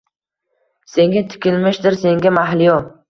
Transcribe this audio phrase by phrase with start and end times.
[0.93, 2.81] Senga tikilmishdir, senga mahliyo?